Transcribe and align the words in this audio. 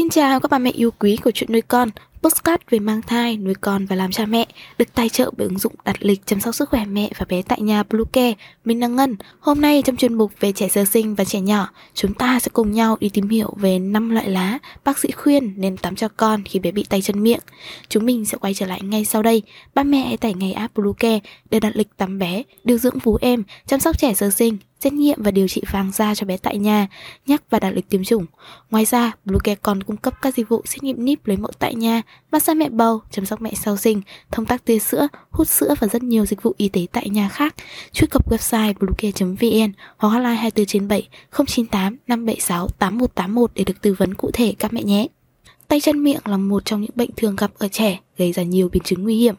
Xin 0.00 0.10
chào 0.10 0.40
các 0.40 0.50
bà 0.50 0.58
mẹ 0.58 0.70
yêu 0.70 0.90
quý 0.90 1.16
của 1.16 1.30
chuyện 1.30 1.52
nuôi 1.52 1.60
con 1.60 1.88
Postcard 2.22 2.62
về 2.70 2.78
mang 2.78 3.02
thai, 3.02 3.36
nuôi 3.36 3.54
con 3.54 3.86
và 3.86 3.96
làm 3.96 4.10
cha 4.10 4.26
mẹ 4.26 4.46
được 4.78 4.94
tài 4.94 5.08
trợ 5.08 5.30
bởi 5.36 5.46
ứng 5.46 5.58
dụng 5.58 5.72
đặt 5.84 5.96
lịch 6.00 6.26
chăm 6.26 6.40
sóc 6.40 6.54
sức 6.54 6.68
khỏe 6.68 6.84
mẹ 6.84 7.10
và 7.18 7.26
bé 7.28 7.42
tại 7.42 7.60
nhà 7.60 7.82
Bluecare. 7.82 8.34
Mình 8.64 8.80
là 8.80 8.86
Ngân. 8.86 9.16
Hôm 9.40 9.60
nay 9.60 9.82
trong 9.84 9.96
chuyên 9.96 10.14
mục 10.14 10.32
về 10.40 10.52
trẻ 10.52 10.68
sơ 10.68 10.84
sinh 10.84 11.14
và 11.14 11.24
trẻ 11.24 11.40
nhỏ, 11.40 11.68
chúng 11.94 12.14
ta 12.14 12.40
sẽ 12.40 12.48
cùng 12.52 12.72
nhau 12.72 12.96
đi 13.00 13.08
tìm 13.08 13.28
hiểu 13.28 13.52
về 13.56 13.78
5 13.78 14.10
loại 14.10 14.30
lá 14.30 14.58
bác 14.84 14.98
sĩ 14.98 15.10
khuyên 15.10 15.54
nên 15.56 15.76
tắm 15.76 15.96
cho 15.96 16.08
con 16.08 16.42
khi 16.44 16.58
bé 16.58 16.70
bị 16.70 16.84
tay 16.88 17.02
chân 17.02 17.22
miệng. 17.22 17.40
Chúng 17.88 18.06
mình 18.06 18.24
sẽ 18.24 18.38
quay 18.38 18.54
trở 18.54 18.66
lại 18.66 18.80
ngay 18.82 19.04
sau 19.04 19.22
đây. 19.22 19.42
Ba 19.74 19.82
mẹ 19.82 19.98
hãy 20.06 20.16
tải 20.16 20.34
ngay 20.34 20.52
app 20.52 20.74
Bluecare 20.74 21.18
để 21.50 21.60
đặt 21.60 21.76
lịch 21.76 21.96
tắm 21.96 22.18
bé, 22.18 22.42
điều 22.64 22.78
dưỡng 22.78 22.98
vú 22.98 23.18
em, 23.20 23.42
chăm 23.66 23.80
sóc 23.80 23.98
trẻ 23.98 24.14
sơ 24.14 24.30
sinh, 24.30 24.58
xét 24.80 24.92
nghiệm 24.92 25.22
và 25.22 25.30
điều 25.30 25.48
trị 25.48 25.62
vàng 25.70 25.90
da 25.92 26.14
cho 26.14 26.26
bé 26.26 26.36
tại 26.36 26.58
nhà, 26.58 26.86
nhắc 27.26 27.42
và 27.50 27.58
đặt 27.58 27.70
lịch 27.70 27.88
tiêm 27.88 28.04
chủng. 28.04 28.26
Ngoài 28.70 28.84
ra, 28.84 29.12
Bluecare 29.24 29.54
còn 29.62 29.82
cung 29.82 29.96
cấp 29.96 30.14
các 30.22 30.34
dịch 30.34 30.48
vụ 30.48 30.62
xét 30.64 30.82
nghiệm 30.82 31.04
níp 31.04 31.26
lấy 31.26 31.36
mẫu 31.36 31.50
tại 31.58 31.74
nhà, 31.74 32.02
massage 32.32 32.54
mẹ 32.54 32.68
bầu, 32.68 33.00
chăm 33.10 33.26
sóc 33.26 33.42
mẹ 33.42 33.52
sau 33.54 33.76
sinh, 33.76 34.02
thông 34.30 34.46
tắc 34.46 34.64
tia 34.64 34.78
sữa, 34.78 35.08
hút 35.30 35.48
sữa 35.48 35.74
và 35.80 35.88
rất 35.88 36.02
nhiều 36.02 36.26
dịch 36.26 36.42
vụ 36.42 36.54
y 36.56 36.68
tế 36.68 36.86
tại 36.92 37.08
nhà 37.08 37.28
khác. 37.28 37.54
Truy 37.92 38.06
cập 38.06 38.30
website 38.30 38.74
bluecare.vn 38.80 39.72
hoặc 39.96 40.08
hotline 40.08 40.50
24/7 40.50 41.02
098 41.46 41.96
576 42.06 42.68
8181 42.68 43.50
để 43.54 43.64
được 43.64 43.80
tư 43.82 43.94
vấn 43.98 44.14
cụ 44.14 44.30
thể 44.32 44.54
các 44.58 44.72
mẹ 44.72 44.82
nhé. 44.82 45.06
Tay 45.70 45.80
chân 45.80 46.04
miệng 46.04 46.20
là 46.24 46.36
một 46.36 46.64
trong 46.64 46.80
những 46.80 46.90
bệnh 46.94 47.10
thường 47.16 47.36
gặp 47.36 47.50
ở 47.58 47.68
trẻ, 47.68 47.98
gây 48.18 48.32
ra 48.32 48.42
nhiều 48.42 48.68
biến 48.72 48.82
chứng 48.82 49.02
nguy 49.02 49.16
hiểm. 49.16 49.34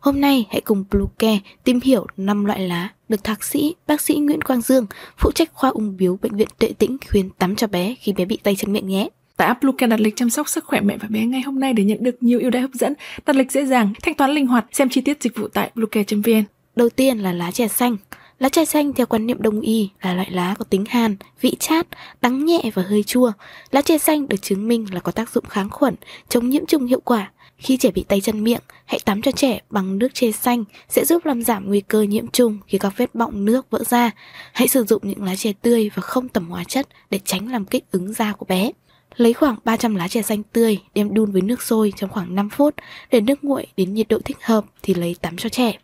Hôm 0.00 0.20
nay 0.20 0.46
hãy 0.50 0.60
cùng 0.60 0.84
Bluecare 0.90 1.38
tìm 1.64 1.80
hiểu 1.84 2.06
5 2.16 2.44
loại 2.44 2.60
lá 2.68 2.88
được 3.08 3.24
thạc 3.24 3.44
sĩ 3.44 3.74
bác 3.86 4.00
sĩ 4.00 4.14
Nguyễn 4.14 4.42
Quang 4.42 4.60
Dương, 4.60 4.86
phụ 5.18 5.32
trách 5.32 5.50
khoa 5.52 5.70
ung 5.70 5.96
biếu 5.96 6.18
bệnh 6.22 6.36
viện 6.36 6.48
Tuệ 6.58 6.72
Tĩnh 6.78 6.96
khuyên 7.10 7.30
tắm 7.30 7.56
cho 7.56 7.66
bé 7.66 7.94
khi 8.00 8.12
bé 8.12 8.24
bị 8.24 8.38
tay 8.42 8.56
chân 8.56 8.72
miệng 8.72 8.88
nhé. 8.88 9.08
Tại 9.36 9.48
app 9.48 9.62
Bluecare 9.62 9.90
đặt 9.90 10.00
lịch 10.00 10.16
chăm 10.16 10.30
sóc 10.30 10.48
sức 10.48 10.64
khỏe 10.64 10.80
mẹ 10.80 10.96
và 10.96 11.08
bé 11.10 11.24
ngay 11.24 11.40
hôm 11.40 11.60
nay 11.60 11.72
để 11.72 11.84
nhận 11.84 11.98
được 12.02 12.22
nhiều 12.22 12.40
ưu 12.40 12.50
đãi 12.50 12.62
hấp 12.62 12.70
dẫn, 12.72 12.94
đặt 13.26 13.36
lịch 13.36 13.52
dễ 13.52 13.66
dàng, 13.66 13.92
thanh 14.02 14.14
toán 14.14 14.30
linh 14.30 14.46
hoạt, 14.46 14.66
xem 14.72 14.88
chi 14.88 15.00
tiết 15.00 15.22
dịch 15.22 15.36
vụ 15.36 15.48
tại 15.48 15.70
bluecare.vn. 15.74 16.44
Đầu 16.76 16.88
tiên 16.88 17.18
là 17.18 17.32
lá 17.32 17.50
chè 17.50 17.68
xanh. 17.68 17.96
Lá 18.42 18.48
chai 18.48 18.66
xanh 18.66 18.92
theo 18.92 19.06
quan 19.06 19.26
niệm 19.26 19.42
đông 19.42 19.60
y 19.60 19.88
là 20.02 20.14
loại 20.14 20.30
lá 20.30 20.54
có 20.58 20.64
tính 20.64 20.84
hàn, 20.88 21.16
vị 21.40 21.56
chát, 21.58 21.86
đắng 22.20 22.44
nhẹ 22.44 22.70
và 22.74 22.82
hơi 22.82 23.02
chua. 23.02 23.32
Lá 23.70 23.82
chai 23.82 23.98
xanh 23.98 24.28
được 24.28 24.42
chứng 24.42 24.68
minh 24.68 24.86
là 24.92 25.00
có 25.00 25.12
tác 25.12 25.30
dụng 25.30 25.44
kháng 25.44 25.70
khuẩn, 25.70 25.94
chống 26.28 26.48
nhiễm 26.48 26.66
trùng 26.66 26.86
hiệu 26.86 27.00
quả. 27.04 27.30
Khi 27.56 27.76
trẻ 27.76 27.90
bị 27.90 28.04
tay 28.08 28.20
chân 28.20 28.44
miệng, 28.44 28.60
hãy 28.84 29.00
tắm 29.04 29.22
cho 29.22 29.32
trẻ 29.32 29.60
bằng 29.70 29.98
nước 29.98 30.08
chè 30.14 30.32
xanh 30.32 30.64
sẽ 30.88 31.04
giúp 31.04 31.26
làm 31.26 31.42
giảm 31.42 31.68
nguy 31.68 31.80
cơ 31.80 32.02
nhiễm 32.02 32.26
trùng 32.26 32.58
khi 32.66 32.78
các 32.78 32.92
vết 32.96 33.14
bọng 33.14 33.44
nước 33.44 33.70
vỡ 33.70 33.84
ra. 33.88 34.10
Hãy 34.52 34.68
sử 34.68 34.84
dụng 34.84 35.02
những 35.04 35.24
lá 35.24 35.36
chè 35.36 35.52
tươi 35.62 35.90
và 35.94 36.02
không 36.02 36.28
tẩm 36.28 36.50
hóa 36.50 36.64
chất 36.64 36.88
để 37.10 37.20
tránh 37.24 37.52
làm 37.52 37.64
kích 37.64 37.84
ứng 37.90 38.12
da 38.12 38.32
của 38.32 38.46
bé. 38.48 38.70
Lấy 39.16 39.32
khoảng 39.32 39.56
300 39.64 39.94
lá 39.94 40.08
chè 40.08 40.22
xanh 40.22 40.42
tươi 40.42 40.78
đem 40.94 41.14
đun 41.14 41.32
với 41.32 41.42
nước 41.42 41.62
sôi 41.62 41.92
trong 41.96 42.10
khoảng 42.10 42.34
5 42.34 42.50
phút 42.50 42.74
để 43.10 43.20
nước 43.20 43.44
nguội 43.44 43.66
đến 43.76 43.94
nhiệt 43.94 44.08
độ 44.08 44.18
thích 44.24 44.38
hợp 44.42 44.64
thì 44.82 44.94
lấy 44.94 45.16
tắm 45.20 45.36
cho 45.36 45.48
trẻ. 45.48 45.78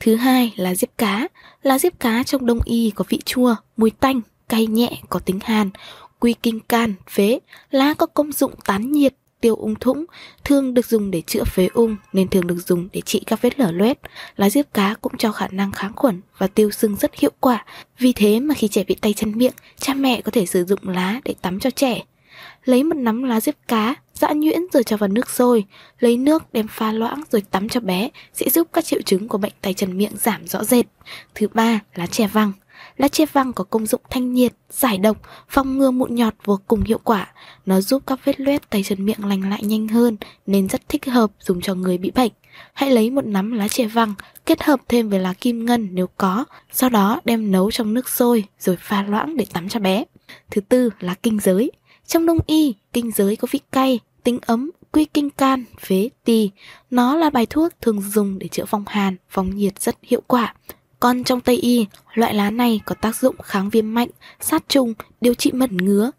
Thứ 0.00 0.16
hai 0.16 0.52
là 0.56 0.74
diếp 0.74 0.98
cá. 0.98 1.28
Lá 1.62 1.78
diếp 1.78 2.00
cá 2.00 2.22
trong 2.22 2.46
đông 2.46 2.60
y 2.64 2.92
có 2.94 3.04
vị 3.08 3.18
chua, 3.24 3.54
mùi 3.76 3.90
tanh, 3.90 4.20
cay 4.48 4.66
nhẹ, 4.66 4.90
có 5.08 5.18
tính 5.18 5.38
hàn, 5.44 5.70
quy 6.20 6.34
kinh 6.42 6.60
can, 6.60 6.94
phế. 7.10 7.38
Lá 7.70 7.94
có 7.94 8.06
công 8.06 8.32
dụng 8.32 8.52
tán 8.64 8.92
nhiệt, 8.92 9.14
tiêu 9.40 9.56
ung 9.56 9.74
thủng, 9.74 10.04
thường 10.44 10.74
được 10.74 10.86
dùng 10.86 11.10
để 11.10 11.22
chữa 11.26 11.44
phế 11.44 11.68
ung 11.74 11.96
nên 12.12 12.28
thường 12.28 12.46
được 12.46 12.58
dùng 12.66 12.88
để 12.92 13.00
trị 13.00 13.22
các 13.26 13.42
vết 13.42 13.60
lở 13.60 13.72
loét. 13.72 13.98
Lá 14.36 14.50
diếp 14.50 14.74
cá 14.74 14.94
cũng 15.00 15.12
cho 15.18 15.32
khả 15.32 15.48
năng 15.50 15.72
kháng 15.72 15.92
khuẩn 15.96 16.20
và 16.38 16.46
tiêu 16.46 16.70
sưng 16.70 16.96
rất 16.96 17.14
hiệu 17.14 17.30
quả. 17.40 17.64
Vì 17.98 18.12
thế 18.12 18.40
mà 18.40 18.54
khi 18.54 18.68
trẻ 18.68 18.84
bị 18.84 18.94
tay 18.94 19.12
chân 19.12 19.38
miệng, 19.38 19.52
cha 19.80 19.94
mẹ 19.94 20.20
có 20.20 20.30
thể 20.30 20.46
sử 20.46 20.64
dụng 20.64 20.88
lá 20.88 21.20
để 21.24 21.34
tắm 21.42 21.60
cho 21.60 21.70
trẻ. 21.70 22.02
Lấy 22.64 22.84
một 22.84 22.96
nắm 22.96 23.22
lá 23.22 23.40
diếp 23.40 23.54
cá, 23.68 23.94
Dã 24.22 24.28
nhuyễn 24.36 24.60
rồi 24.72 24.84
cho 24.84 24.96
vào 24.96 25.08
nước 25.08 25.30
sôi, 25.30 25.64
lấy 25.98 26.16
nước 26.16 26.52
đem 26.52 26.68
pha 26.68 26.92
loãng 26.92 27.22
rồi 27.30 27.42
tắm 27.50 27.68
cho 27.68 27.80
bé 27.80 28.08
sẽ 28.32 28.50
giúp 28.50 28.68
các 28.72 28.84
triệu 28.84 29.02
chứng 29.02 29.28
của 29.28 29.38
bệnh 29.38 29.52
tay 29.60 29.74
chân 29.74 29.98
miệng 29.98 30.12
giảm 30.16 30.46
rõ 30.46 30.64
rệt. 30.64 30.86
Thứ 31.34 31.48
ba 31.54 31.80
là 31.94 32.06
chè 32.06 32.26
văng. 32.26 32.52
Lá 32.96 33.08
chè 33.08 33.26
văng 33.26 33.52
có 33.52 33.64
công 33.64 33.86
dụng 33.86 34.00
thanh 34.10 34.32
nhiệt, 34.32 34.52
giải 34.70 34.98
độc, 34.98 35.16
phòng 35.48 35.78
ngừa 35.78 35.90
mụn 35.90 36.14
nhọt 36.14 36.34
vô 36.44 36.60
cùng 36.66 36.82
hiệu 36.82 36.98
quả. 37.04 37.32
Nó 37.66 37.80
giúp 37.80 38.02
các 38.06 38.24
vết 38.24 38.40
loét 38.40 38.70
tay 38.70 38.82
chân 38.82 39.04
miệng 39.06 39.24
lành 39.24 39.50
lại 39.50 39.62
nhanh 39.62 39.88
hơn 39.88 40.16
nên 40.46 40.68
rất 40.68 40.88
thích 40.88 41.06
hợp 41.06 41.30
dùng 41.40 41.60
cho 41.60 41.74
người 41.74 41.98
bị 41.98 42.10
bệnh. 42.10 42.32
Hãy 42.72 42.90
lấy 42.90 43.10
một 43.10 43.26
nắm 43.26 43.52
lá 43.52 43.68
chè 43.68 43.86
văng, 43.86 44.14
kết 44.46 44.62
hợp 44.62 44.80
thêm 44.88 45.08
với 45.08 45.20
lá 45.20 45.34
kim 45.40 45.64
ngân 45.64 45.88
nếu 45.92 46.06
có, 46.16 46.44
sau 46.72 46.90
đó 46.90 47.20
đem 47.24 47.52
nấu 47.52 47.70
trong 47.70 47.94
nước 47.94 48.08
sôi 48.08 48.44
rồi 48.58 48.76
pha 48.80 49.02
loãng 49.02 49.36
để 49.36 49.46
tắm 49.52 49.68
cho 49.68 49.80
bé. 49.80 50.04
Thứ 50.50 50.60
tư 50.60 50.90
là 51.00 51.14
kinh 51.14 51.40
giới. 51.40 51.70
Trong 52.06 52.26
đông 52.26 52.38
y, 52.46 52.74
kinh 52.92 53.10
giới 53.10 53.36
có 53.36 53.48
vị 53.50 53.60
cay, 53.72 54.00
tính 54.24 54.38
ấm, 54.46 54.70
quy 54.92 55.04
kinh 55.04 55.30
can, 55.30 55.64
phế, 55.80 56.08
tỳ. 56.24 56.50
Nó 56.90 57.16
là 57.16 57.30
bài 57.30 57.46
thuốc 57.46 57.72
thường 57.80 58.00
dùng 58.00 58.38
để 58.38 58.48
chữa 58.48 58.64
phong 58.64 58.84
hàn, 58.86 59.16
phong 59.28 59.56
nhiệt 59.56 59.80
rất 59.80 59.96
hiệu 60.02 60.22
quả. 60.26 60.54
Còn 61.00 61.24
trong 61.24 61.40
Tây 61.40 61.56
Y, 61.56 61.86
loại 62.14 62.34
lá 62.34 62.50
này 62.50 62.80
có 62.84 62.94
tác 62.94 63.16
dụng 63.16 63.36
kháng 63.42 63.70
viêm 63.70 63.94
mạnh, 63.94 64.08
sát 64.40 64.64
trùng, 64.68 64.94
điều 65.20 65.34
trị 65.34 65.52
mẩn 65.52 65.76
ngứa, 65.76 66.10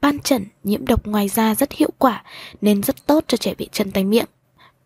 ban 0.00 0.18
chẩn, 0.18 0.46
nhiễm 0.64 0.86
độc 0.86 1.06
ngoài 1.06 1.28
da 1.28 1.54
rất 1.54 1.72
hiệu 1.72 1.90
quả 1.98 2.24
nên 2.60 2.82
rất 2.82 3.06
tốt 3.06 3.24
cho 3.28 3.36
trẻ 3.36 3.54
bị 3.58 3.68
chân 3.72 3.90
tay 3.90 4.04
miệng. 4.04 4.26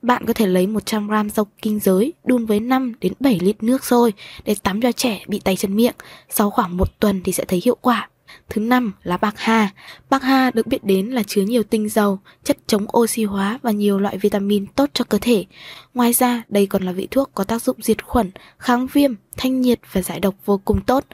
Bạn 0.02 0.24
có 0.26 0.32
thể 0.32 0.46
lấy 0.46 0.66
100g 0.66 1.28
rau 1.28 1.46
kinh 1.62 1.80
giới 1.80 2.12
đun 2.24 2.46
với 2.46 2.60
5 2.60 2.92
đến 3.00 3.12
7 3.20 3.38
lít 3.40 3.62
nước 3.62 3.84
sôi 3.84 4.12
để 4.44 4.56
tắm 4.62 4.80
cho 4.80 4.92
trẻ 4.92 5.24
bị 5.28 5.38
tay 5.38 5.56
chân 5.56 5.76
miệng. 5.76 5.94
Sau 6.28 6.50
khoảng 6.50 6.76
một 6.76 7.00
tuần 7.00 7.20
thì 7.24 7.32
sẽ 7.32 7.44
thấy 7.44 7.60
hiệu 7.64 7.76
quả. 7.80 8.08
Thứ 8.48 8.60
năm 8.60 8.92
là 9.02 9.16
bạc 9.16 9.34
hà. 9.36 9.70
Bạc 10.10 10.22
hà 10.22 10.50
được 10.50 10.66
biết 10.66 10.84
đến 10.84 11.06
là 11.10 11.22
chứa 11.22 11.42
nhiều 11.42 11.62
tinh 11.62 11.88
dầu, 11.88 12.18
chất 12.44 12.58
chống 12.66 12.86
oxy 12.96 13.24
hóa 13.24 13.58
và 13.62 13.70
nhiều 13.70 13.98
loại 13.98 14.18
vitamin 14.18 14.66
tốt 14.66 14.90
cho 14.92 15.04
cơ 15.04 15.18
thể. 15.20 15.44
Ngoài 15.94 16.12
ra, 16.12 16.42
đây 16.48 16.66
còn 16.66 16.82
là 16.82 16.92
vị 16.92 17.08
thuốc 17.10 17.30
có 17.34 17.44
tác 17.44 17.62
dụng 17.62 17.76
diệt 17.82 18.04
khuẩn, 18.04 18.30
kháng 18.58 18.86
viêm, 18.86 19.14
thanh 19.36 19.60
nhiệt 19.60 19.80
và 19.92 20.02
giải 20.02 20.20
độc 20.20 20.34
vô 20.44 20.60
cùng 20.64 20.80
tốt. 20.80 21.04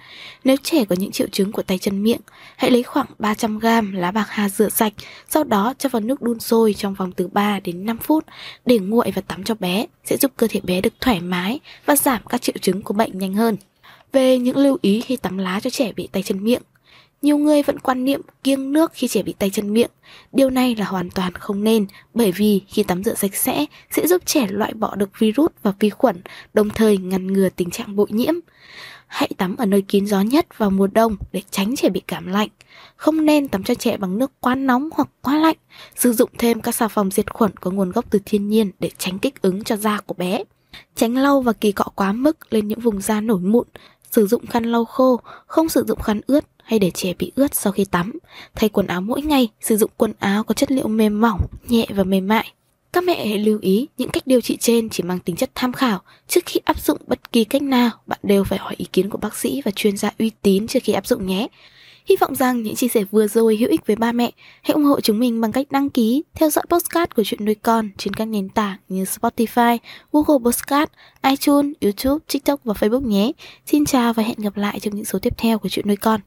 Nếu 0.44 0.56
trẻ 0.62 0.84
có 0.84 0.96
những 0.98 1.10
triệu 1.10 1.26
chứng 1.32 1.52
của 1.52 1.62
tay 1.62 1.78
chân 1.78 2.02
miệng, 2.02 2.20
hãy 2.56 2.70
lấy 2.70 2.82
khoảng 2.82 3.06
300g 3.18 3.94
lá 3.94 4.10
bạc 4.10 4.26
hà 4.28 4.48
rửa 4.48 4.68
sạch, 4.68 4.92
sau 5.28 5.44
đó 5.44 5.74
cho 5.78 5.88
vào 5.88 6.00
nước 6.00 6.22
đun 6.22 6.40
sôi 6.40 6.74
trong 6.74 6.94
vòng 6.94 7.12
từ 7.12 7.28
3 7.28 7.60
đến 7.60 7.86
5 7.86 7.98
phút 7.98 8.24
để 8.66 8.78
nguội 8.78 9.12
và 9.14 9.22
tắm 9.22 9.44
cho 9.44 9.54
bé, 9.54 9.86
sẽ 10.04 10.16
giúp 10.16 10.32
cơ 10.36 10.46
thể 10.50 10.60
bé 10.60 10.80
được 10.80 10.94
thoải 11.00 11.20
mái 11.20 11.60
và 11.86 11.96
giảm 11.96 12.22
các 12.28 12.42
triệu 12.42 12.56
chứng 12.60 12.82
của 12.82 12.94
bệnh 12.94 13.18
nhanh 13.18 13.34
hơn. 13.34 13.56
Về 14.12 14.38
những 14.38 14.56
lưu 14.56 14.78
ý 14.82 15.00
khi 15.00 15.16
tắm 15.16 15.38
lá 15.38 15.60
cho 15.60 15.70
trẻ 15.70 15.92
bị 15.92 16.08
tay 16.12 16.22
chân 16.22 16.44
miệng, 16.44 16.62
nhiều 17.22 17.38
người 17.38 17.62
vẫn 17.62 17.78
quan 17.78 18.04
niệm 18.04 18.20
kiêng 18.44 18.72
nước 18.72 18.92
khi 18.94 19.08
trẻ 19.08 19.22
bị 19.22 19.32
tay 19.32 19.50
chân 19.50 19.74
miệng. 19.74 19.90
Điều 20.32 20.50
này 20.50 20.74
là 20.76 20.84
hoàn 20.84 21.10
toàn 21.10 21.32
không 21.34 21.64
nên, 21.64 21.86
bởi 22.14 22.32
vì 22.32 22.60
khi 22.68 22.82
tắm 22.82 23.04
rửa 23.04 23.14
sạch 23.14 23.36
sẽ 23.36 23.66
sẽ 23.90 24.06
giúp 24.06 24.22
trẻ 24.26 24.46
loại 24.50 24.74
bỏ 24.74 24.94
được 24.96 25.18
virus 25.18 25.50
và 25.62 25.72
vi 25.80 25.90
khuẩn, 25.90 26.22
đồng 26.54 26.70
thời 26.70 26.96
ngăn 26.96 27.26
ngừa 27.26 27.48
tình 27.56 27.70
trạng 27.70 27.96
bội 27.96 28.06
nhiễm. 28.10 28.34
Hãy 29.06 29.30
tắm 29.36 29.56
ở 29.56 29.66
nơi 29.66 29.82
kín 29.82 30.06
gió 30.06 30.20
nhất 30.20 30.46
vào 30.58 30.70
mùa 30.70 30.86
đông 30.86 31.16
để 31.32 31.42
tránh 31.50 31.76
trẻ 31.76 31.88
bị 31.88 32.00
cảm 32.06 32.26
lạnh. 32.26 32.48
Không 32.96 33.24
nên 33.24 33.48
tắm 33.48 33.64
cho 33.64 33.74
trẻ 33.74 33.96
bằng 33.96 34.18
nước 34.18 34.32
quá 34.40 34.54
nóng 34.54 34.88
hoặc 34.94 35.08
quá 35.22 35.36
lạnh. 35.36 35.56
Sử 35.96 36.12
dụng 36.12 36.30
thêm 36.38 36.60
các 36.60 36.74
xà 36.74 36.88
phòng 36.88 37.10
diệt 37.10 37.34
khuẩn 37.34 37.56
có 37.56 37.70
nguồn 37.70 37.92
gốc 37.92 38.04
từ 38.10 38.18
thiên 38.24 38.48
nhiên 38.48 38.70
để 38.80 38.90
tránh 38.98 39.18
kích 39.18 39.42
ứng 39.42 39.64
cho 39.64 39.76
da 39.76 40.00
của 40.06 40.14
bé. 40.14 40.44
Tránh 40.94 41.16
lau 41.16 41.40
và 41.40 41.52
kỳ 41.52 41.72
cọ 41.72 41.84
quá 41.94 42.12
mức 42.12 42.52
lên 42.52 42.68
những 42.68 42.80
vùng 42.80 43.00
da 43.00 43.20
nổi 43.20 43.40
mụn. 43.40 43.66
Sử 44.10 44.26
dụng 44.26 44.46
khăn 44.46 44.64
lau 44.64 44.84
khô, 44.84 45.20
không 45.46 45.68
sử 45.68 45.84
dụng 45.88 46.00
khăn 46.00 46.20
ướt 46.26 46.44
hay 46.70 46.78
để 46.78 46.90
trẻ 46.90 47.12
bị 47.18 47.32
ướt 47.34 47.54
sau 47.54 47.72
khi 47.72 47.84
tắm. 47.84 48.12
Thay 48.54 48.68
quần 48.68 48.86
áo 48.86 49.00
mỗi 49.00 49.22
ngày, 49.22 49.48
sử 49.60 49.76
dụng 49.76 49.90
quần 49.96 50.12
áo 50.18 50.44
có 50.44 50.54
chất 50.54 50.70
liệu 50.70 50.88
mềm 50.88 51.20
mỏng, 51.20 51.40
nhẹ 51.68 51.86
và 51.90 52.04
mềm 52.04 52.28
mại. 52.28 52.52
Các 52.92 53.04
mẹ 53.04 53.26
hãy 53.28 53.38
lưu 53.38 53.58
ý 53.62 53.88
những 53.98 54.10
cách 54.10 54.26
điều 54.26 54.40
trị 54.40 54.56
trên 54.60 54.88
chỉ 54.88 55.02
mang 55.02 55.18
tính 55.18 55.36
chất 55.36 55.50
tham 55.54 55.72
khảo. 55.72 56.00
Trước 56.28 56.40
khi 56.46 56.60
áp 56.64 56.80
dụng 56.80 56.98
bất 57.06 57.32
kỳ 57.32 57.44
cách 57.44 57.62
nào, 57.62 57.90
bạn 58.06 58.18
đều 58.22 58.44
phải 58.44 58.58
hỏi 58.58 58.74
ý 58.78 58.84
kiến 58.92 59.10
của 59.10 59.18
bác 59.18 59.36
sĩ 59.36 59.62
và 59.64 59.70
chuyên 59.70 59.96
gia 59.96 60.10
uy 60.18 60.30
tín 60.42 60.66
trước 60.66 60.78
khi 60.82 60.92
áp 60.92 61.06
dụng 61.06 61.26
nhé. 61.26 61.48
Hy 62.06 62.16
vọng 62.16 62.34
rằng 62.34 62.62
những 62.62 62.74
chia 62.74 62.88
sẻ 62.88 63.04
vừa 63.10 63.26
rồi 63.26 63.56
hữu 63.56 63.68
ích 63.70 63.86
với 63.86 63.96
ba 63.96 64.12
mẹ. 64.12 64.30
Hãy 64.62 64.72
ủng 64.74 64.84
hộ 64.84 65.00
chúng 65.00 65.18
mình 65.18 65.40
bằng 65.40 65.52
cách 65.52 65.66
đăng 65.70 65.90
ký, 65.90 66.22
theo 66.34 66.50
dõi 66.50 66.64
postcard 66.68 67.12
của 67.16 67.24
chuyện 67.24 67.44
nuôi 67.44 67.54
con 67.54 67.90
trên 67.98 68.14
các 68.14 68.24
nền 68.24 68.48
tảng 68.48 68.76
như 68.88 69.04
Spotify, 69.04 69.78
Google 70.12 70.44
Postcard, 70.44 70.92
iTunes, 71.22 71.72
YouTube, 71.80 72.24
TikTok 72.32 72.64
và 72.64 72.74
Facebook 72.74 73.06
nhé. 73.06 73.32
Xin 73.66 73.84
chào 73.84 74.12
và 74.12 74.22
hẹn 74.22 74.38
gặp 74.38 74.56
lại 74.56 74.80
trong 74.80 74.94
những 74.94 75.04
số 75.04 75.18
tiếp 75.18 75.34
theo 75.38 75.58
của 75.58 75.68
chuyện 75.68 75.88
nuôi 75.88 75.96
con. 75.96 76.20